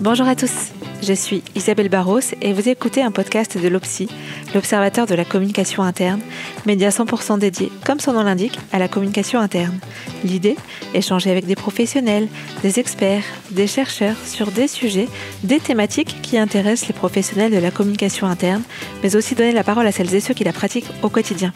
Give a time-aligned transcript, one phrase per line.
[0.00, 0.72] Bonjour à tous,
[1.02, 4.08] je suis Isabelle Barros et vous écoutez un podcast de l'OPSI,
[4.54, 6.22] l'Observateur de la communication interne,
[6.64, 9.78] média 100% dédié, comme son nom l'indique, à la communication interne.
[10.24, 10.56] L'idée
[10.94, 12.28] Échanger avec des professionnels,
[12.62, 15.08] des experts, des chercheurs sur des sujets,
[15.44, 18.62] des thématiques qui intéressent les professionnels de la communication interne,
[19.02, 21.52] mais aussi donner la parole à celles et ceux qui la pratiquent au quotidien.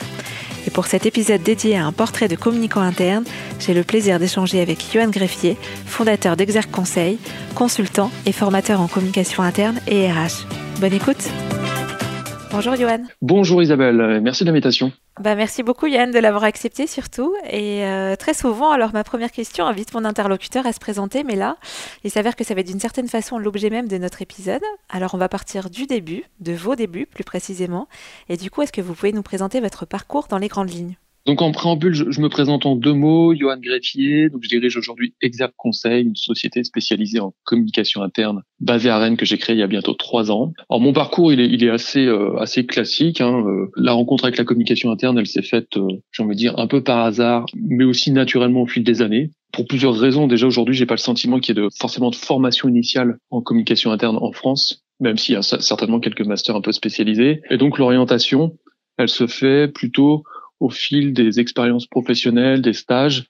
[0.66, 3.24] Et pour cet épisode dédié à un portrait de communicant interne,
[3.60, 5.56] j'ai le plaisir d'échanger avec Johan Greffier,
[5.86, 7.18] fondateur d'Exerc Conseil,
[7.54, 10.46] consultant et formateur en communication interne et RH.
[10.80, 11.30] Bonne écoute
[12.50, 13.02] Bonjour Johan.
[13.20, 14.92] Bonjour Isabelle, merci de l'invitation.
[15.20, 17.36] Bah, merci beaucoup Yann de l'avoir accepté surtout.
[17.48, 21.36] Et euh, très souvent, alors ma première question invite mon interlocuteur à se présenter, mais
[21.36, 21.56] là,
[22.02, 24.62] il s'avère que ça va être d'une certaine façon l'objet même de notre épisode.
[24.88, 27.86] Alors on va partir du début, de vos débuts plus précisément.
[28.28, 30.96] Et du coup, est-ce que vous pouvez nous présenter votre parcours dans les grandes lignes?
[31.26, 34.28] Donc en préambule, je, me présente en deux mots, Johan Greffier.
[34.28, 39.16] Donc je dirige aujourd'hui Exerc Conseil, une société spécialisée en communication interne basée à Rennes
[39.16, 40.52] que j'ai créée il y a bientôt trois ans.
[40.68, 43.22] Alors mon parcours, il est, il est assez euh, assez classique.
[43.22, 43.42] Hein.
[43.46, 46.58] Euh, la rencontre avec la communication interne, elle s'est faite, euh, j'ai envie de dire,
[46.58, 49.30] un peu par hasard, mais aussi naturellement au fil des années.
[49.50, 50.26] Pour plusieurs raisons.
[50.26, 53.40] Déjà aujourd'hui, j'ai pas le sentiment qu'il y ait de, forcément de formation initiale en
[53.40, 57.40] communication interne en France, même s'il y a certainement quelques masters un peu spécialisés.
[57.50, 58.58] Et donc l'orientation,
[58.98, 60.24] elle se fait plutôt
[60.64, 63.26] au fil des expériences professionnelles, des stages,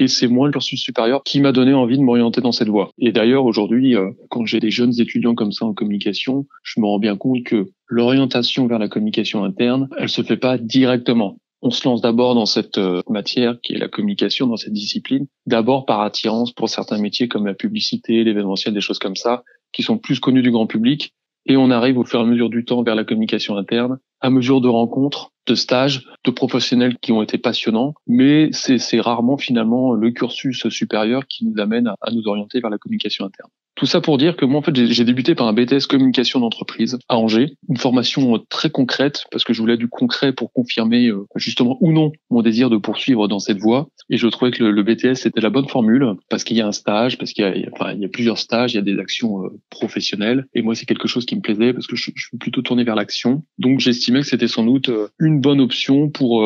[0.00, 2.90] et c'est moins le cursus supérieur qui m'a donné envie de m'orienter dans cette voie.
[2.98, 6.86] Et d'ailleurs, aujourd'hui, euh, quand j'ai des jeunes étudiants comme ça en communication, je me
[6.86, 11.36] rends bien compte que l'orientation vers la communication interne, elle se fait pas directement.
[11.60, 15.26] On se lance d'abord dans cette euh, matière qui est la communication, dans cette discipline,
[15.46, 19.84] d'abord par attirance pour certains métiers comme la publicité, l'événementiel, des choses comme ça, qui
[19.84, 21.14] sont plus connus du grand public.
[21.46, 24.30] Et on arrive au fur et à mesure du temps vers la communication interne, à
[24.30, 29.92] mesure de rencontres, de stages, de professionnels qui ont été passionnants, mais c'est rarement finalement
[29.92, 33.50] le cursus supérieur qui nous amène à, nous orienter vers la communication interne.
[33.74, 36.98] Tout ça pour dire que moi, en fait, j'ai débuté par un BTS communication d'entreprise
[37.08, 41.26] à Angers, une formation très concrète parce que je voulais du concret pour confirmer euh,
[41.36, 43.88] justement ou non mon désir de poursuivre dans cette voie.
[44.10, 46.72] Et je trouvais que le, BTS c'était la bonne formule parce qu'il y a un
[46.72, 49.44] stage, parce qu'il y, a, enfin, y a plusieurs stages, il y a des actions
[49.44, 50.46] euh, professionnelles.
[50.54, 52.94] Et moi, c'est quelque chose qui me plaisait parce que je, suis plutôt tourné vers
[52.94, 53.42] l'action.
[53.58, 56.42] Donc, j'estimais que c'était sans doute euh, une bonne option pour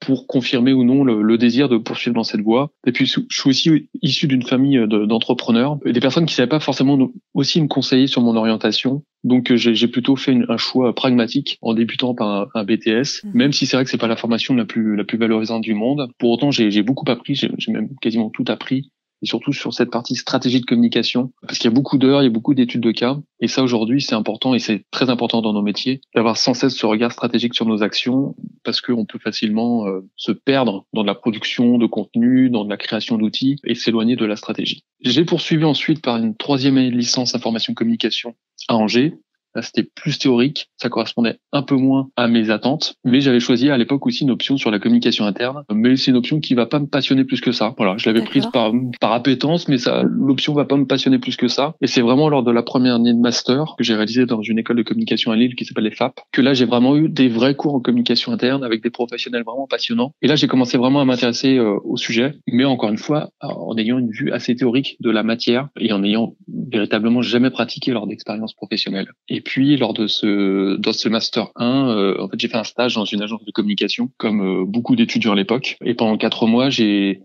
[0.00, 2.70] pour confirmer ou non le, désir de poursuivre dans cette voie.
[2.86, 6.60] Et puis, je suis aussi issu d'une famille d'entrepreneurs, et des personnes qui savaient pas
[6.60, 6.98] forcément
[7.34, 9.04] aussi me conseiller sur mon orientation.
[9.24, 13.30] Donc, j'ai plutôt fait un choix pragmatique en débutant par un, BTS, mmh.
[13.34, 15.74] même si c'est vrai que c'est pas la formation la plus la plus valorisante du
[15.74, 16.08] monde.
[16.18, 18.90] Pour autant, j'ai beaucoup appris, j'ai même quasiment tout appris
[19.22, 22.24] et surtout sur cette partie stratégie de communication, parce qu'il y a beaucoup d'heures, il
[22.24, 25.42] y a beaucoup d'études de cas, et ça aujourd'hui c'est important et c'est très important
[25.42, 28.34] dans nos métiers d'avoir sans cesse ce regard stratégique sur nos actions,
[28.64, 32.70] parce qu'on peut facilement euh, se perdre dans de la production de contenu, dans de
[32.70, 34.84] la création d'outils et s'éloigner de la stratégie.
[35.00, 38.34] J'ai poursuivi ensuite par une troisième licence information communication
[38.68, 39.14] à Angers,
[39.62, 43.76] c'était plus théorique, ça correspondait un peu moins à mes attentes, mais j'avais choisi à
[43.76, 46.78] l'époque aussi une option sur la communication interne, mais c'est une option qui va pas
[46.78, 47.74] me passionner plus que ça.
[47.76, 51.36] Voilà, je l'avais prise par par appétence, mais ça l'option va pas me passionner plus
[51.36, 51.74] que ça.
[51.80, 54.58] Et c'est vraiment lors de la première année de master que j'ai réalisé dans une
[54.58, 57.28] école de communication à Lille qui s'appelle les FAP, que là j'ai vraiment eu des
[57.28, 60.12] vrais cours en communication interne avec des professionnels vraiment passionnants.
[60.22, 63.76] Et là j'ai commencé vraiment à m'intéresser euh, au sujet, mais encore une fois en
[63.76, 66.34] ayant une vue assez théorique de la matière et en ayant
[66.70, 69.10] véritablement jamais pratiqué lors d'expériences professionnelles.
[69.28, 72.64] Et puis lors de ce dans ce master 1, euh, en fait j'ai fait un
[72.64, 75.76] stage dans une agence de communication comme euh, beaucoup d'étudiants à l'époque.
[75.84, 77.22] Et pendant quatre mois j'ai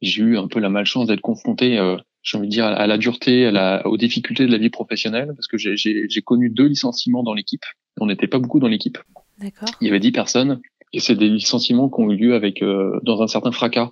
[0.00, 2.98] j'ai eu un peu la malchance d'être confronté, euh, j'ai envie de dire, à la
[2.98, 7.24] dureté, à la, aux difficultés de la vie professionnelle, parce que j'ai connu deux licenciements
[7.24, 7.64] dans l'équipe.
[8.00, 8.98] On n'était pas beaucoup dans l'équipe.
[9.40, 9.68] D'accord.
[9.80, 10.60] Il y avait dix personnes,
[10.92, 12.62] et c'est des licenciements qui ont eu lieu avec
[13.02, 13.90] dans un certain fracas,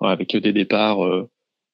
[0.00, 0.98] avec des départs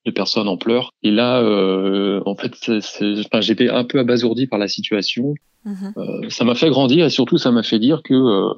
[0.04, 0.92] de personnes en pleurs.
[1.02, 5.34] Et là, euh, en fait, enfin, j'étais un peu abasourdi par la situation.
[5.64, 5.92] Mhm.
[5.96, 8.52] Euh, ça m'a fait grandir et surtout, ça m'a fait dire que euh,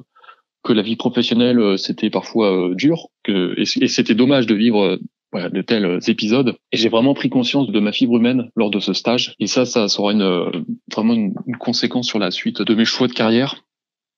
[0.63, 4.99] que la vie professionnelle euh, c'était parfois dur, que et, c'était dommage de vivre
[5.31, 6.55] voilà, de tels épisodes.
[6.71, 9.35] Et j'ai vraiment pris conscience de ma fibre humaine lors de ce stage.
[9.39, 13.13] Et ça, ça sera une, vraiment une, conséquence sur la suite de mes choix de
[13.13, 13.63] carrière.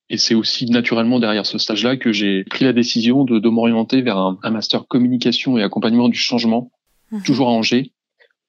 [0.09, 4.01] Et c'est aussi naturellement derrière ce stage-là que j'ai pris la décision de, de m'orienter
[4.01, 6.71] vers un, un, master communication et accompagnement du changement
[7.11, 7.23] Mhm.
[7.23, 7.91] toujours à Angers,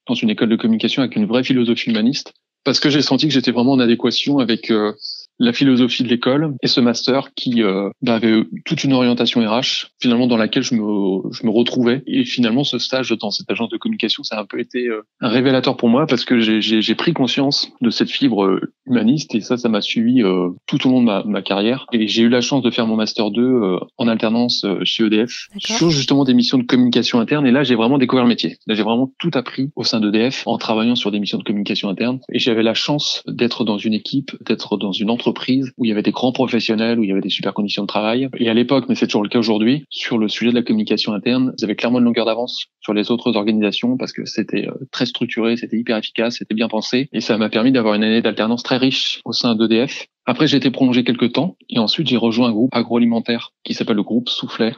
[0.07, 2.35] dans une école de communication avec une vraie philosophie humaniste,
[2.65, 4.93] parce que j'ai senti que j'étais vraiment en adéquation avec euh,
[5.39, 9.89] la philosophie de l'école et ce master qui euh, bah, avait toute une orientation RH
[10.01, 12.03] finalement dans laquelle je me, je me retrouvais.
[12.07, 15.03] Et finalement ce stage dans cette agence de communication ça a un peu été euh,
[15.21, 19.41] un révélateur pour moi parce que j'ai pris conscience de cette fibre euh, humaniste et
[19.41, 21.87] ça ça m'a suivi euh, tout au long de ma, ma carrière.
[21.93, 25.91] Et j'ai eu la chance de faire mon master 2 en alternance chez EDF sur
[25.91, 27.47] justement des missions de communication interne.
[27.47, 28.59] Et là j'ai vraiment découvert le métier.
[28.67, 31.89] Là j'ai vraiment tout appris au sein d'EDF en travaillant sur des missions de communication
[31.89, 32.21] interne.
[32.33, 35.28] Et j'avais la chance d'être dans une équipe d'être dans une entreprise
[35.77, 37.87] où il y avait des grands professionnels, où il y avait des super conditions de
[37.87, 38.29] travail.
[38.39, 41.13] Et à l'époque, mais c'est toujours le cas aujourd'hui, sur le sujet de la communication
[41.13, 44.73] interne, ils avaient clairement une longueur d'avance sur les autres organisations parce que c'était euh,
[44.91, 47.09] très structuré, c'était hyper efficace, c'était bien pensé.
[47.13, 50.07] Et ça m'a permis d'avoir une année d'alternance très riche au sein d'EDF.
[50.27, 53.97] Après, j'ai été prolongé quelques temps et ensuite j'ai rejoint un groupe agroalimentaire qui s'appelle
[53.97, 54.75] le groupe Soufflet,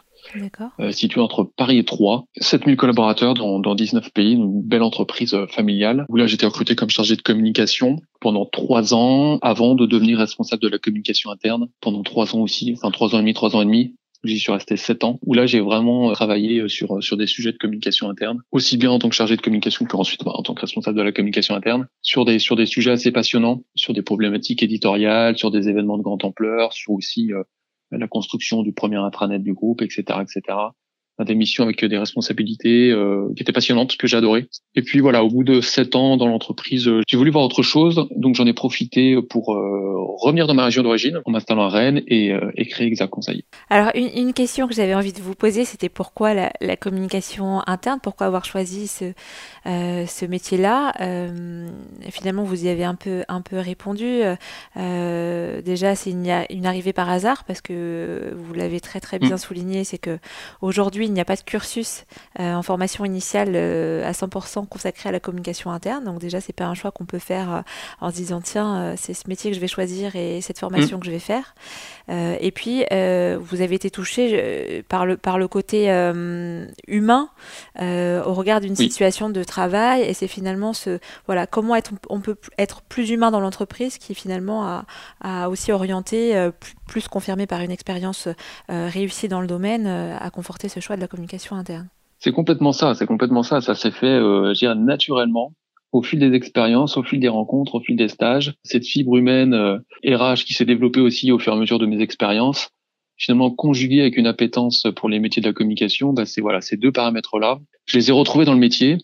[0.80, 2.24] euh, situé entre Paris et Troyes.
[2.38, 6.74] 7000 collaborateurs dans, dans 19 pays, une belle entreprise euh, familiale, où là j'étais recruté
[6.74, 11.68] comme chargé de communication pendant trois ans, avant de devenir responsable de la communication interne,
[11.80, 14.52] pendant trois ans aussi, enfin trois ans et demi, trois ans et demi, J'y suis
[14.52, 18.10] resté sept ans, où là j'ai vraiment euh, travaillé sur sur des sujets de communication
[18.10, 20.60] interne, aussi bien en tant que chargé de communication que ensuite bah, en tant que
[20.60, 24.62] responsable de la communication interne, sur des sur des sujets assez passionnants, sur des problématiques
[24.62, 27.30] éditoriales, sur des événements de grande ampleur, sur aussi
[27.90, 30.56] la construction du premier intranet du groupe, etc., etc
[31.24, 34.46] des missions avec des responsabilités euh, qui étaient passionnantes, que j'adorais.
[34.74, 37.62] Et puis voilà, au bout de sept ans dans l'entreprise, euh, j'ai voulu voir autre
[37.62, 41.68] chose, donc j'en ai profité pour euh, revenir dans ma région d'origine, en m'installant à
[41.68, 43.44] Rennes et, et créer Exact Conseil.
[43.68, 47.60] Alors une, une question que j'avais envie de vous poser, c'était pourquoi la, la, communication
[47.66, 49.12] interne, pourquoi avoir choisi ce,
[49.64, 50.92] ce métier-là?
[52.10, 54.20] Finalement, vous y avez un peu un peu répondu.
[54.76, 59.38] déjà, c'est une, une arrivée par hasard parce que vous l'avez très très bien mm.
[59.38, 60.18] souligné, c'est que
[60.60, 62.04] aujourd'hui il n'y a pas de cursus
[62.38, 66.04] euh, en formation initiale euh, à 100% consacré à la communication interne.
[66.04, 67.60] Donc déjà, c'est pas un choix qu'on peut faire euh,
[68.00, 71.00] en se disant tiens, c'est ce métier que je vais choisir et cette formation mm.
[71.00, 71.54] que je vais faire.
[72.08, 75.88] et puis, vous avez été touché par le par le côté
[76.88, 77.28] humain
[77.78, 80.02] au regard d'une situation de travail.
[80.02, 84.14] Et c'est finalement ce voilà comment être, on peut être plus humain dans l'entreprise qui
[84.14, 84.84] finalement a,
[85.20, 88.28] a aussi orienté plus, plus confirmé par une expérience
[88.68, 91.88] réussie dans le domaine à conforter ce choix de la communication interne
[92.18, 93.60] C'est complètement ça, c'est complètement ça.
[93.60, 95.52] Ça s'est fait, euh, je naturellement
[95.92, 98.54] au fil des expériences, au fil des rencontres, au fil des stages.
[98.62, 101.86] Cette fibre humaine euh, RH qui s'est développée aussi au fur et à mesure de
[101.86, 102.70] mes expériences,
[103.16, 106.76] finalement conjuguée avec une appétence pour les métiers de la communication, bah, c'est voilà ces
[106.76, 107.58] deux paramètres-là.
[107.86, 108.98] Je les ai retrouvés dans le métier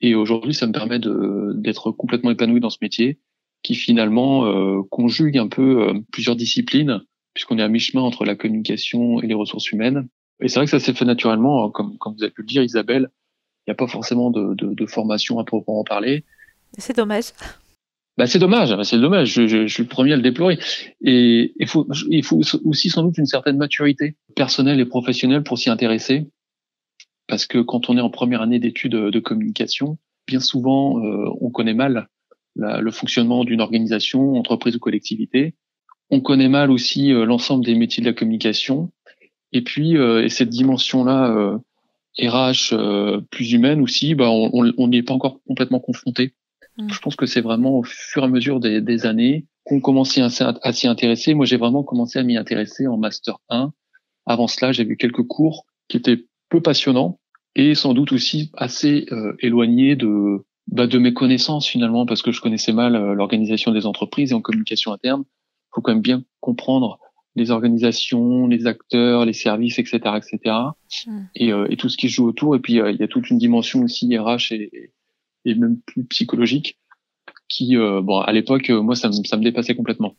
[0.00, 3.18] et aujourd'hui, ça me permet d'être complètement épanoui dans ce métier
[3.62, 7.02] qui finalement euh, conjugue un peu euh, plusieurs disciplines
[7.34, 10.08] puisqu'on est à mi-chemin entre la communication et les ressources humaines.
[10.40, 12.46] Et c'est vrai que ça s'est fait naturellement, hein, comme, comme vous avez pu le
[12.46, 13.10] dire, Isabelle.
[13.66, 16.24] Il n'y a pas forcément de, de, de, formation à proprement parler.
[16.78, 17.26] C'est dommage.
[18.16, 19.32] Bah, c'est dommage, c'est dommage.
[19.32, 20.58] Je, je, je, suis le premier à le déplorer.
[21.04, 25.58] Et il faut, il faut aussi sans doute une certaine maturité personnelle et professionnelle pour
[25.58, 26.26] s'y intéresser,
[27.26, 31.50] parce que quand on est en première année d'études de communication, bien souvent, euh, on
[31.50, 32.08] connaît mal
[32.56, 35.54] la, le fonctionnement d'une organisation, entreprise ou collectivité.
[36.10, 38.90] On connaît mal aussi euh, l'ensemble des métiers de la communication
[39.52, 41.58] et puis, euh, et cette dimension-là,
[42.18, 46.34] RH euh, plus humaine aussi, bah, on n'y est pas encore complètement confronté.
[46.76, 46.88] Mm.
[46.92, 50.18] Je pense que c'est vraiment au fur et à mesure des, des années qu'on commence
[50.18, 51.34] à, à s'y intéresser.
[51.34, 53.72] Moi, j'ai vraiment commencé à m'y intéresser en master 1.
[54.26, 57.18] Avant cela, j'ai vu quelques cours qui étaient peu passionnants
[57.54, 62.30] et sans doute aussi assez euh, éloignés de bah, de mes connaissances finalement parce que
[62.30, 65.24] je connaissais mal l'organisation des entreprises et en communication interne.
[65.70, 66.98] Il faut quand même bien comprendre
[67.36, 70.56] les organisations, les acteurs, les services, etc., etc.
[71.34, 72.56] Et, euh, et, tout ce qui se joue autour.
[72.56, 74.92] Et puis euh, il y a toute une dimension aussi RH et,
[75.44, 76.78] et même plus psychologique
[77.48, 80.14] qui, euh, bon, à l'époque, moi, ça me, ça me dépassait complètement.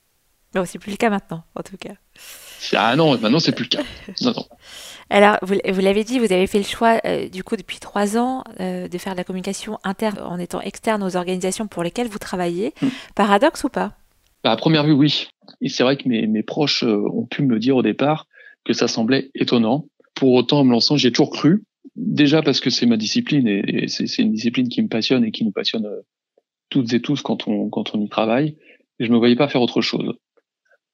[0.54, 1.94] Bon, c'est plus le cas maintenant, en tout cas.
[2.76, 3.84] Ah non, maintenant c'est plus le cas.
[4.22, 4.46] Non, non.
[5.10, 7.00] Alors, vous, vous l'avez dit, vous avez fait le choix,
[7.32, 11.16] du coup, depuis trois ans, de faire de la communication interne en étant externe aux
[11.16, 12.74] organisations pour lesquelles vous travaillez.
[12.82, 12.90] Hmm.
[13.16, 13.94] Paradoxe ou pas?
[14.44, 15.28] Bah, À première vue, oui.
[15.62, 18.28] Et c'est vrai que mes, mes proches euh, ont pu me dire au départ
[18.64, 19.88] que ça semblait étonnant.
[20.16, 21.64] Pour autant, en me lançant, j'ai toujours cru.
[21.96, 25.44] Déjà parce que c'est ma discipline et, c'est une discipline qui me passionne et qui
[25.44, 26.02] nous passionne euh,
[26.70, 28.58] toutes et tous quand on, quand on y travaille.
[29.00, 30.14] Je me voyais pas faire autre chose.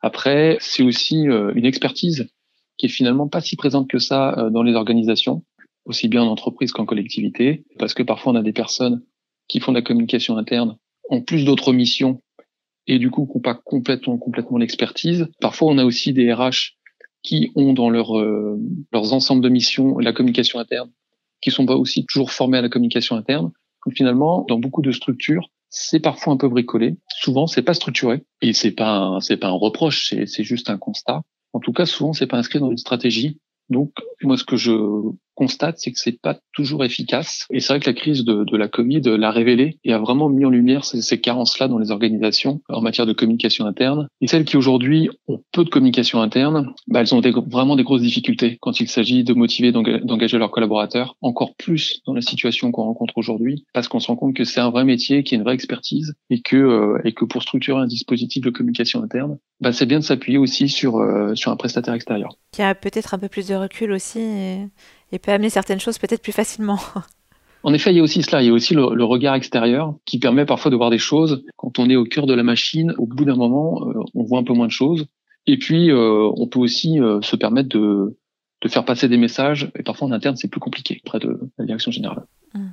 [0.02, 2.30] Après, c'est aussi euh, une expertise
[2.78, 5.44] qui est finalement pas si présente que ça dans les organisations,
[5.86, 9.02] aussi bien en entreprise qu'en collectivité, parce que parfois on a des personnes
[9.48, 10.78] qui font de la communication interne
[11.10, 12.22] en plus d'autres missions
[12.88, 15.28] et du coup qui n'ont pas complètement complètement l'expertise.
[15.40, 16.78] Parfois, on a aussi des RH
[17.24, 18.60] qui ont dans leur, euh,
[18.94, 20.92] leurs ensembles de missions la communication interne,
[21.42, 23.52] qui sont pas aussi toujours formés à la communication interne.
[23.86, 26.96] Donc finalement, dans beaucoup de structures, c'est parfois un peu bricolé.
[27.20, 31.22] Souvent, c'est pas structuré et c'est pas c'est pas un reproche, c'est juste un constat.
[31.54, 33.40] En tout cas, souvent, c'est pas inscrit dans une stratégie.
[33.70, 33.92] Donc,
[34.22, 34.72] moi, ce que je
[35.38, 37.46] constate, c'est que c'est pas toujours efficace.
[37.52, 40.30] Et c'est vrai que la crise de, de la Covid l'a révélé et a vraiment
[40.30, 44.08] mis en lumière ces, ces carences-là dans les organisations en matière de communication interne.
[44.20, 48.02] Et celles qui aujourd'hui ont peu de communication interne, bah, elles ont vraiment des grosses
[48.02, 52.84] difficultés quand il s'agit de motiver, d'engager leurs collaborateurs, encore plus dans la situation qu'on
[52.84, 55.44] rencontre aujourd'hui, parce qu'on se rend compte que c'est un vrai métier, qui est une
[55.44, 59.72] vraie expertise, et que euh, et que pour structurer un dispositif de communication interne, bah,
[59.72, 62.36] c'est bien de s'appuyer aussi sur euh, sur un prestataire extérieur.
[62.52, 64.20] Qui a peut-être un peu plus de recul aussi.
[65.12, 66.80] Et peut amener certaines choses peut-être plus facilement.
[67.64, 70.20] En effet, il y a aussi cela, il y a aussi le, regard extérieur qui
[70.20, 71.44] permet parfois de voir des choses.
[71.58, 74.40] Quand on est au cœur de la machine, au bout d'un moment, euh, on voit
[74.40, 75.08] un peu moins de choses.
[75.48, 78.16] Et puis, euh, on peut aussi euh, se permettre de,
[78.62, 79.70] de faire passer des messages.
[79.78, 82.26] Et parfois, en interne, c'est plus compliqué près de la direction générale.
[82.54, 82.68] Mmh.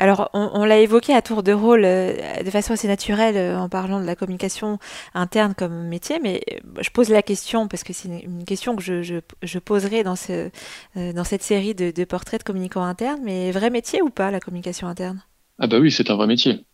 [0.00, 3.68] Alors, on, l'a évoqué à tour de rôle euh, de façon assez naturelle euh, en
[3.68, 4.78] parlant de la communication
[5.12, 8.82] interne comme métier, mais euh, je pose la question parce que c'est une, question que
[8.82, 10.48] je, poserai dans, ce,
[10.94, 14.86] dans cette série de, portraits de communicants internes, mais vrai métier ou pas la communication
[14.86, 15.22] interne?
[15.58, 16.64] Ah bah oui, c'est un vrai métier.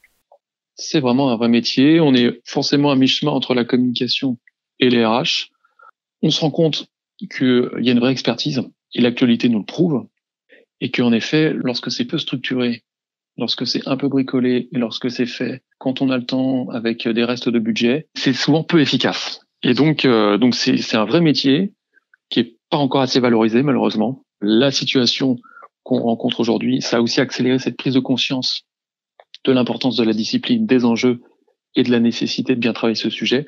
[0.76, 1.98] C'est vraiment un vrai métier.
[1.98, 4.38] On est forcément à mi-chemin entre la communication
[4.78, 5.50] et les RH.
[6.22, 6.86] On se rend compte
[7.18, 8.62] qu'il y a une vraie expertise,
[8.94, 10.06] et l'actualité nous le prouve,
[10.80, 12.84] et qu'en effet, lorsque c'est peu structuré
[13.38, 17.06] lorsque c'est un peu bricolé et lorsque c'est fait quand on a le temps avec
[17.06, 19.40] des restes de budget, c'est souvent peu efficace.
[19.62, 21.72] Et donc, euh, donc c'est, c'est un vrai métier
[22.30, 24.22] qui est pas encore assez valorisé malheureusement.
[24.40, 25.36] La situation
[25.82, 28.66] qu'on rencontre aujourd'hui, ça a aussi accéléré cette prise de conscience
[29.44, 31.20] de l'importance de la discipline, des enjeux
[31.74, 33.46] et de la nécessité de bien travailler ce sujet.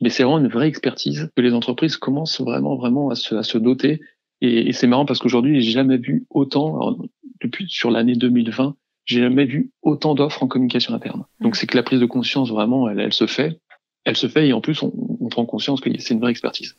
[0.00, 3.42] Mais c'est vraiment une vraie expertise que les entreprises commencent vraiment, vraiment à se, à
[3.42, 4.00] se doter.
[4.40, 6.96] Et, c'est marrant parce qu'aujourd'hui, j'ai jamais vu autant,
[7.40, 8.74] depuis sur l'année 2020,
[9.04, 11.24] j'ai jamais vu autant d'offres en communication interne.
[11.40, 11.54] Donc mm.
[11.54, 13.60] c'est que la prise de conscience vraiment, elle, elle se fait,
[14.04, 16.76] elle se fait et en plus on, on prend conscience que c'est une vraie expertise.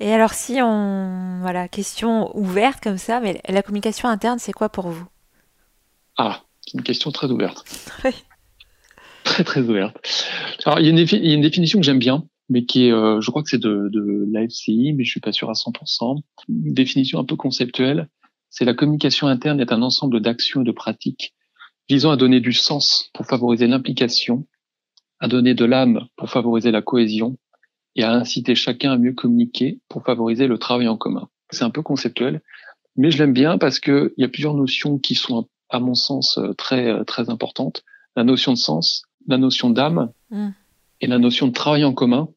[0.00, 4.68] Et alors si on voilà question ouverte comme ça, mais la communication interne c'est quoi
[4.68, 5.06] pour vous?
[6.16, 7.64] Ah, c'est une question très ouverte.
[8.04, 8.10] Oui.
[9.24, 9.96] Très très ouverte.
[10.64, 12.86] Alors il y a une, il y a une définition que j'aime bien, mais qui
[12.86, 15.52] est, euh, je crois que c'est de, de l'AFCI, mais je suis pas sûr à
[15.52, 16.22] 100%.
[16.48, 18.08] Une définition un peu conceptuelle,
[18.48, 21.34] c'est la communication interne est un ensemble d'actions et de pratiques
[21.88, 24.46] visant à donner du sens pour favoriser l'implication,
[25.20, 27.36] à donner de l'âme pour favoriser la cohésion
[27.96, 31.28] et à inciter chacun à mieux communiquer pour favoriser le travail en commun.
[31.50, 32.42] C'est un peu conceptuel,
[32.96, 35.94] mais je l'aime bien parce que il y a plusieurs notions qui sont, à mon
[35.94, 37.84] sens, très très importantes.
[38.16, 40.48] La notion de sens, la notion d'âme mmh.
[41.00, 42.28] et la notion de travail en commun.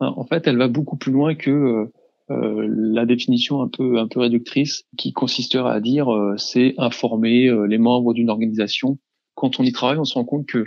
[0.00, 1.90] En fait, elle va beaucoup plus loin que
[2.30, 6.74] euh, euh, la définition un peu un peu réductrice qui consisterait à dire euh, c'est
[6.78, 8.98] informer euh, les membres d'une organisation.
[9.34, 10.66] Quand on y travaille, on se rend compte que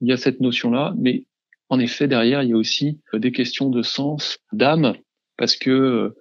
[0.00, 1.24] il y a cette notion-là, mais
[1.68, 4.94] en effet derrière il y a aussi des questions de sens, d'âme,
[5.36, 6.14] parce que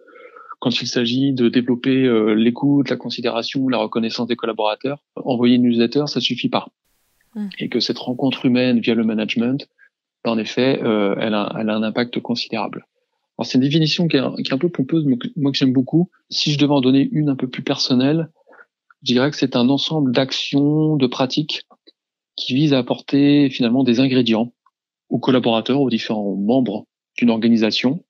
[0.59, 6.03] quand il s'agit de développer l'écoute, la considération, la reconnaissance des collaborateurs, envoyer une newsletter,
[6.05, 6.67] ça suffit pas.
[7.33, 7.47] Mmh.
[7.57, 9.67] Et que cette rencontre humaine via le management,
[10.25, 12.85] en effet, elle, a, elle a un impact considérable.
[13.41, 16.11] Alors c'est une définition qui est, un, peu pompeuse, mais moi que j'aime beaucoup.
[16.29, 18.29] Si je devais en donner une un peu plus personnelle,
[19.01, 21.63] je dirais que c'est un ensemble d'actions, de pratiques
[22.35, 24.53] qui visent à apporter finalement des ingrédients
[25.09, 26.85] aux collaborateurs, aux différents membres
[27.17, 28.03] d'une organisation,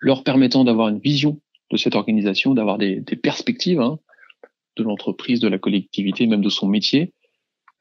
[0.00, 1.38] leur permettant d'avoir une vision
[1.70, 3.98] de cette organisation, d'avoir des, perspectives hein,
[4.76, 7.12] de l'entreprise, de la collectivité, même de son métier,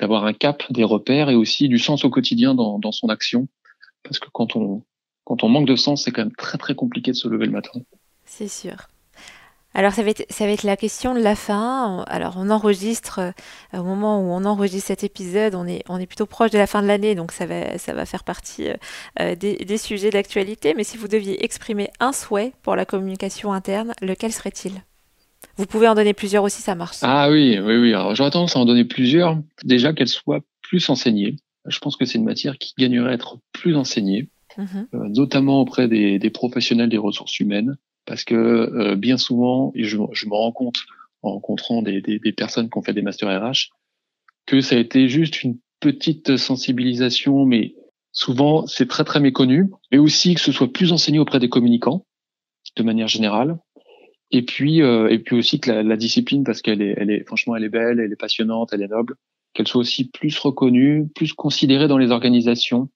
[0.01, 3.47] d'avoir un cap, des repères et aussi du sens au quotidien dans, dans son action.
[4.03, 4.83] Parce que quand on,
[5.25, 7.51] quand on manque de sens, c'est quand même très très compliqué de se lever le
[7.51, 7.71] matin.
[8.25, 8.87] C'est sûr.
[9.77, 12.05] Alors ça va, être, ça va être la question de la fin.
[12.07, 16.05] Alors on enregistre, euh, au moment où on enregistre cet épisode, on est, on est
[16.05, 18.75] plutôt proche de la fin de l'année, donc ça va, ça va faire partie euh,
[19.19, 20.73] euh, des, des, sujets d'actualité.
[20.75, 24.81] Mais si vous deviez exprimer un souhait pour la communication interne, lequel serait-il?
[25.57, 26.97] Vous pouvez en donner plusieurs aussi, ça marche.
[27.01, 27.93] Ah oui, oui, oui.
[27.93, 29.37] Alors j'aurais tendance à en donner plusieurs.
[29.65, 31.35] Déjà qu'elle soit plus enseignée.
[31.67, 34.29] Je pense que c'est une matière qui gagnerait à être plus enseignée.
[34.57, 34.87] Mhm.
[34.93, 39.83] Euh, notamment auprès des, des, professionnels des ressources humaines, parce que euh, bien souvent, et
[39.83, 40.77] je, je, me rends compte
[41.21, 43.69] en rencontrant des, des, des, personnes qui ont fait des masters RH,
[44.45, 47.75] que ça a été juste une petite sensibilisation, mais
[48.11, 52.05] souvent c'est très très méconnu, mais aussi que ce soit plus enseigné auprès des communicants,
[52.75, 53.57] de manière générale,
[54.31, 57.25] et puis euh, et puis aussi que la, la discipline, parce qu'elle est, elle est
[57.25, 59.15] franchement elle est belle, elle est passionnante, elle est noble,
[59.53, 62.89] qu'elle soit aussi plus reconnue, plus considérée dans les organisations,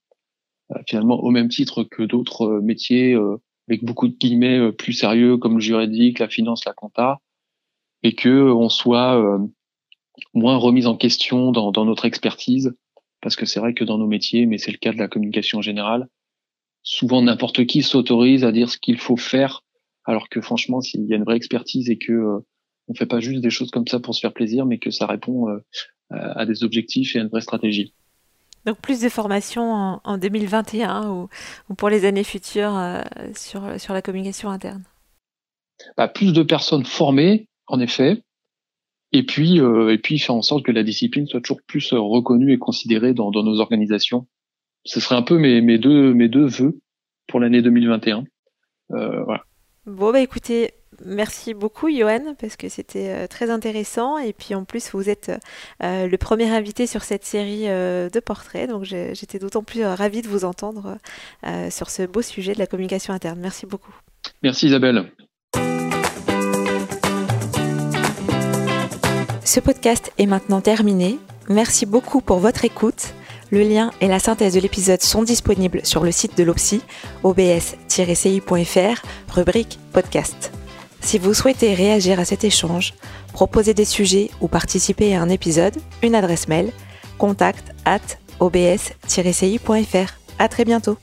[0.88, 5.38] finalement au même titre que d'autres euh, métiers euh, avec beaucoup de guillemets plus sérieux
[5.38, 7.20] comme le juridique, la finance, la compta,
[8.02, 9.40] et que on soit
[10.34, 12.74] moins remis en question dans, dans notre expertise
[13.22, 15.62] parce que c'est vrai que dans nos métiers, mais c'est le cas de la communication
[15.62, 16.08] générale,
[16.84, 19.64] souvent n'importe qui s'autorise à dire ce qu'il faut faire,
[20.06, 22.40] alors que franchement, s'il y a une vraie expertise et que euh,
[22.88, 25.06] on fait pas juste des choses comme ça pour se faire plaisir, mais que ça
[25.06, 25.60] répond euh,
[26.10, 27.94] à des objectifs et à une vraie stratégie.
[28.66, 31.30] Donc plus de formation en, 2021 ou,
[31.76, 33.02] pour les années futures euh,
[33.36, 34.84] sur, sur la communication interne
[35.98, 38.22] bah, Plus de personnes formées, en effet,
[39.12, 42.54] et puis, euh, et puis faire en sorte que la discipline soit toujours plus reconnue
[42.54, 44.28] et considérée dans, dans nos organisations.
[44.86, 46.80] Ce serait un peu mes, mes, deux, mes deux vœux
[47.28, 48.24] pour l'année 2021.
[48.92, 49.44] Euh, voilà.
[49.86, 50.74] Bon, bah écoutez,
[51.06, 54.18] merci beaucoup Johan, parce que c'était euh, très intéressant.
[54.18, 55.32] Et puis en plus, vous êtes
[55.84, 58.70] euh, le premier invité sur cette série euh, de portraits.
[58.70, 60.98] Donc j'étais d'autant plus ravie de vous entendre
[61.70, 63.40] sur ce beau sujet de la communication interne.
[63.40, 63.94] Merci beaucoup.
[64.44, 65.12] Merci Isabelle.
[69.46, 71.18] Ce podcast est maintenant terminé.
[71.48, 73.14] Merci beaucoup pour votre écoute.
[73.52, 76.82] Le lien et la synthèse de l'épisode sont disponibles sur le site de l'OPSI,
[77.24, 79.02] obs-ci.fr,
[79.34, 80.52] rubrique podcast.
[81.02, 82.94] Si vous souhaitez réagir à cet échange,
[83.34, 86.72] proposer des sujets ou participer à un épisode, une adresse mail
[87.18, 88.00] contact at
[88.40, 90.14] obs-ci.fr.
[90.40, 90.98] À très bientôt.